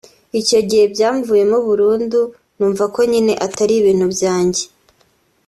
[0.41, 2.19] Icyo gihe byamvuyemo burundu
[2.57, 4.63] numva ko nyine atari ibintu byanjye